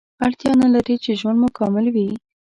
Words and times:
اړتیا 0.25 0.51
نلري 0.63 0.95
چې 1.03 1.11
ژوند 1.19 1.37
مو 1.41 1.47
کامل 1.57 1.85
وي 1.93 2.09